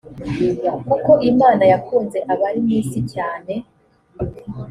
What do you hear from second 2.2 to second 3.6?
abari mu isi cyane